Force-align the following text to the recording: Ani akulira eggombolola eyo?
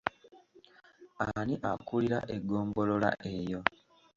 Ani 1.25 1.55
akulira 1.71 2.19
eggombolola 2.35 3.09
eyo? 3.35 3.59